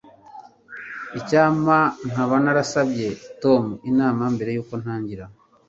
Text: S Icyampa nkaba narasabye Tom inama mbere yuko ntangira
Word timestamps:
S 1.09 1.13
Icyampa 1.19 1.79
nkaba 2.09 2.35
narasabye 2.43 3.07
Tom 3.43 3.63
inama 3.91 4.23
mbere 4.35 4.49
yuko 4.55 4.73
ntangira 4.81 5.25